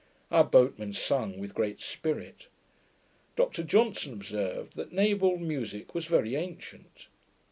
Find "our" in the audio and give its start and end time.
0.31-0.43